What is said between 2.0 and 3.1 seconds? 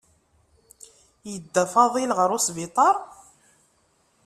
ɣer usbiṭar?